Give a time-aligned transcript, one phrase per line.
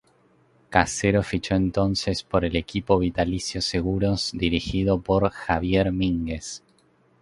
[0.71, 6.63] Casero fichó entonces por el equipo Vitalicio Seguros dirigido por Javier Mínguez.